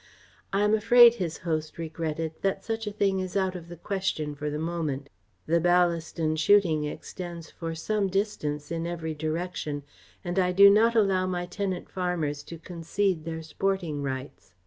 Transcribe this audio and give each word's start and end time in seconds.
"I 0.51 0.61
am 0.63 0.73
afraid," 0.73 1.13
his 1.21 1.37
host 1.45 1.77
regretted, 1.77 2.33
"that 2.41 2.63
such 2.65 2.87
a 2.87 2.91
thing 2.91 3.19
is 3.19 3.37
out 3.37 3.55
of 3.55 3.67
the 3.69 3.77
question 3.77 4.33
for 4.33 4.49
the 4.49 4.57
moment. 4.57 5.09
The 5.45 5.59
Ballaston 5.59 6.37
shooting 6.39 6.85
extends 6.85 7.51
for 7.51 7.75
some 7.75 8.07
distance 8.07 8.71
in 8.71 8.87
every 8.87 9.13
direction, 9.13 9.83
and 10.23 10.39
I 10.39 10.53
do 10.53 10.71
not 10.71 10.95
allow 10.95 11.27
my 11.27 11.45
tenant 11.45 11.87
farmers 11.87 12.41
to 12.45 12.57
concede 12.57 13.25
their 13.25 13.43
sporting 13.43 14.01
rights. 14.01 14.55